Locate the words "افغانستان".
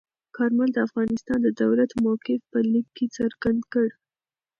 0.87-1.39